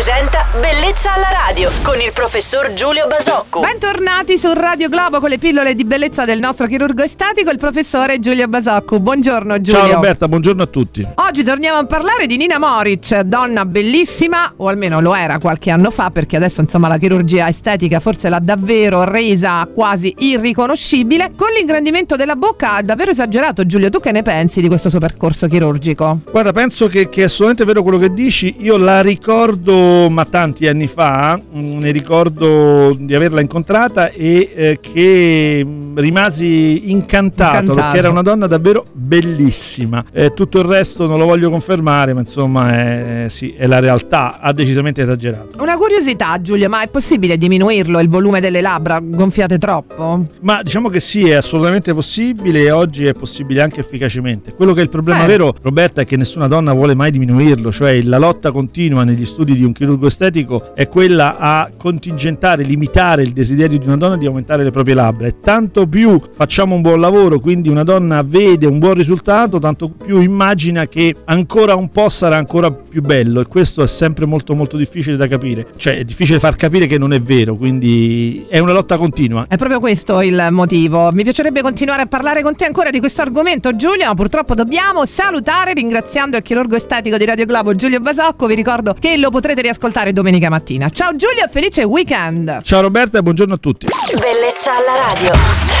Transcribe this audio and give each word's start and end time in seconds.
presenta 0.00 0.46
Bellezza 0.58 1.12
alla 1.12 1.28
radio 1.46 1.70
con 1.82 2.00
il 2.00 2.10
professor 2.14 2.72
Giulio 2.72 3.06
Basocco. 3.06 3.60
Bentornati 3.60 4.38
su 4.38 4.50
Radio 4.54 4.88
Globo 4.88 5.20
con 5.20 5.28
le 5.28 5.36
pillole 5.36 5.74
di 5.74 5.84
bellezza 5.84 6.24
del 6.24 6.38
nostro 6.38 6.66
chirurgo 6.66 7.02
estetico, 7.02 7.50
il 7.50 7.58
professore 7.58 8.18
Giulio 8.18 8.48
Basocco. 8.48 8.98
Buongiorno 8.98 9.60
Giulio. 9.60 9.80
Ciao 9.80 9.92
Roberta, 9.92 10.26
buongiorno 10.26 10.62
a 10.62 10.66
tutti. 10.66 11.06
Oggi 11.30 11.44
torniamo 11.44 11.78
a 11.78 11.86
parlare 11.86 12.26
di 12.26 12.36
Nina 12.36 12.58
Moric, 12.58 13.20
donna 13.20 13.64
bellissima, 13.64 14.52
o 14.56 14.66
almeno 14.66 14.98
lo 15.00 15.14
era 15.14 15.38
qualche 15.38 15.70
anno 15.70 15.92
fa, 15.92 16.10
perché 16.10 16.34
adesso 16.34 16.60
insomma 16.60 16.88
la 16.88 16.98
chirurgia 16.98 17.48
estetica 17.48 18.00
forse 18.00 18.28
l'ha 18.28 18.40
davvero 18.42 19.04
resa 19.04 19.68
quasi 19.72 20.12
irriconoscibile. 20.18 21.30
Con 21.36 21.50
l'ingrandimento 21.56 22.16
della 22.16 22.34
bocca 22.34 22.74
ha 22.74 22.82
davvero 22.82 23.12
esagerato. 23.12 23.64
Giulio, 23.64 23.90
tu 23.90 24.00
che 24.00 24.10
ne 24.10 24.22
pensi 24.22 24.60
di 24.60 24.66
questo 24.66 24.90
suo 24.90 24.98
percorso 24.98 25.46
chirurgico? 25.46 26.18
Guarda, 26.32 26.50
penso 26.50 26.88
che, 26.88 27.08
che 27.08 27.20
è 27.20 27.24
assolutamente 27.26 27.64
vero 27.64 27.82
quello 27.84 27.98
che 27.98 28.12
dici. 28.12 28.56
Io 28.58 28.76
la 28.76 29.00
ricordo, 29.00 30.10
ma 30.10 30.24
tanti 30.24 30.66
anni 30.66 30.88
fa, 30.88 31.38
mh, 31.48 31.78
ne 31.78 31.92
ricordo 31.92 32.92
di 32.98 33.14
averla 33.14 33.40
incontrata 33.40 34.10
e 34.10 34.50
eh, 34.52 34.78
che 34.80 35.64
mh, 35.64 36.00
rimasi 36.00 36.90
incantato, 36.90 37.60
Incantato. 37.60 37.74
perché 37.74 37.98
era 37.98 38.10
una 38.10 38.22
donna 38.22 38.48
davvero 38.48 38.84
bellissima. 38.92 40.04
Eh, 40.12 40.34
tutto 40.34 40.58
il 40.58 40.64
resto 40.64 41.06
non 41.06 41.18
lo 41.20 41.26
voglio 41.26 41.50
confermare, 41.50 42.12
ma 42.14 42.20
insomma 42.20 42.72
è, 42.72 43.24
sì, 43.28 43.52
è 43.56 43.66
la 43.66 43.78
realtà. 43.78 44.38
Ha 44.40 44.52
decisamente 44.52 45.02
esagerato. 45.02 45.62
Una 45.62 45.76
curiosità 45.76 46.40
Giulio, 46.40 46.68
ma 46.68 46.82
è 46.82 46.88
possibile 46.88 47.36
diminuirlo 47.36 48.00
il 48.00 48.08
volume 48.08 48.40
delle 48.40 48.60
labbra 48.60 49.00
gonfiate 49.02 49.58
troppo? 49.58 50.24
Ma 50.42 50.62
diciamo 50.62 50.88
che 50.88 51.00
sì, 51.00 51.28
è 51.28 51.34
assolutamente 51.34 51.92
possibile 51.94 52.60
e 52.60 52.70
oggi 52.70 53.06
è 53.06 53.12
possibile 53.12 53.60
anche 53.60 53.80
efficacemente. 53.80 54.54
Quello 54.54 54.72
che 54.72 54.80
è 54.80 54.82
il 54.82 54.88
problema 54.88 55.24
Eh. 55.24 55.26
vero, 55.26 55.54
Roberta, 55.62 56.00
è 56.00 56.06
che 56.06 56.16
nessuna 56.16 56.48
donna 56.48 56.72
vuole 56.72 56.94
mai 56.94 57.10
diminuirlo, 57.10 57.70
cioè 57.70 58.00
la 58.02 58.18
lotta 58.18 58.50
continua 58.50 59.04
negli 59.04 59.26
studi 59.26 59.54
di 59.54 59.64
un 59.64 59.72
chirurgo 59.72 60.06
estetico 60.06 60.74
è 60.74 60.88
quella 60.88 61.36
a 61.38 61.68
contingentare, 61.76 62.62
limitare 62.62 63.22
il 63.22 63.32
desiderio 63.32 63.78
di 63.78 63.86
una 63.86 63.96
donna 63.96 64.16
di 64.16 64.26
aumentare 64.26 64.62
le 64.64 64.70
proprie 64.70 64.94
labbra 64.94 65.26
e 65.26 65.40
tanto 65.40 65.86
più 65.86 66.20
facciamo 66.34 66.74
un 66.74 66.80
buon 66.80 67.00
lavoro, 67.00 67.38
quindi 67.40 67.68
una 67.68 67.84
donna 67.84 68.22
vede 68.22 68.66
un 68.66 68.78
buon 68.78 68.94
risultato, 68.94 69.58
tanto 69.58 69.88
più 69.90 70.20
immagina 70.20 70.86
che 70.86 71.09
ancora 71.24 71.74
un 71.74 71.88
po' 71.88 72.08
sarà 72.08 72.36
ancora 72.36 72.70
più 72.70 73.02
bello 73.02 73.40
e 73.40 73.46
questo 73.46 73.82
è 73.82 73.86
sempre 73.86 74.26
molto 74.26 74.54
molto 74.54 74.76
difficile 74.76 75.16
da 75.16 75.26
capire, 75.28 75.66
cioè 75.76 75.98
è 75.98 76.04
difficile 76.04 76.38
far 76.38 76.56
capire 76.56 76.86
che 76.86 76.98
non 76.98 77.12
è 77.12 77.20
vero, 77.20 77.56
quindi 77.56 78.46
è 78.48 78.58
una 78.58 78.72
lotta 78.72 78.96
continua. 78.96 79.46
È 79.48 79.56
proprio 79.56 79.80
questo 79.80 80.20
il 80.20 80.48
motivo. 80.50 81.10
Mi 81.12 81.22
piacerebbe 81.22 81.62
continuare 81.62 82.02
a 82.02 82.06
parlare 82.06 82.42
con 82.42 82.56
te 82.56 82.64
ancora 82.64 82.90
di 82.90 82.98
questo 82.98 83.22
argomento, 83.22 83.74
Giulio, 83.76 84.06
ma 84.06 84.14
purtroppo 84.14 84.54
dobbiamo 84.54 85.04
salutare 85.06 85.72
ringraziando 85.72 86.36
il 86.36 86.42
chirurgo 86.42 86.76
estetico 86.76 87.16
di 87.16 87.24
Radio 87.24 87.46
Globo, 87.46 87.74
Giulio 87.74 88.00
Basocco. 88.00 88.46
Vi 88.46 88.54
ricordo 88.54 88.94
che 88.98 89.16
lo 89.16 89.30
potrete 89.30 89.62
riascoltare 89.62 90.12
domenica 90.12 90.48
mattina. 90.48 90.88
Ciao 90.90 91.14
Giulio 91.16 91.44
e 91.44 91.48
felice 91.50 91.84
weekend! 91.84 92.62
Ciao 92.62 92.80
Roberta 92.80 93.18
e 93.18 93.22
buongiorno 93.22 93.54
a 93.54 93.58
tutti. 93.58 93.86
Bellezza 94.12 94.72
alla 94.76 95.12
radio. 95.12 95.79